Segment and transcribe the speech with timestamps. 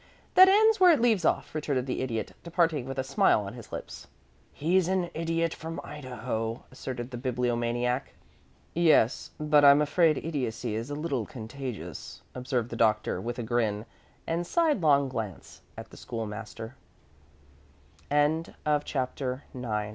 [0.33, 3.71] "That ends where it leaves off," retorted the Idiot, departing with a smile on his
[3.71, 4.07] lips.
[4.51, 8.11] "He's an Idiot from Idaho," asserted the Bibliomaniac.
[8.73, 13.85] "Yes; but I'm afraid idiocy is a little contagious," observed the Doctor, with a grin
[14.27, 15.89] and sidelong glance a